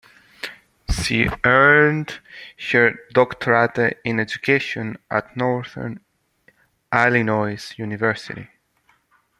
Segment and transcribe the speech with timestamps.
[0.91, 2.19] She earned
[2.71, 5.99] her doctorate in education at Northern
[6.91, 8.49] Illinois University.